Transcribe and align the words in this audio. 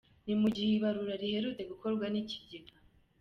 Ni 0.25 0.33
mu 0.41 0.47
gihe 0.55 0.69
ibarura 0.77 1.13
riherutse 1.21 1.61
gukorwa 1.71 2.05
n’Ikigega. 2.09 2.73